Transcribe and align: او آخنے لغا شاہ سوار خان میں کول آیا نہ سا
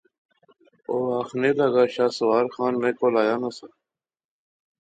او 0.89 0.95
آخنے 1.19 1.49
لغا 1.57 1.83
شاہ 1.93 2.11
سوار 2.17 2.45
خان 2.53 2.73
میں 2.81 2.93
کول 2.97 3.13
آیا 3.21 3.35
نہ 3.41 3.49
سا 3.57 3.67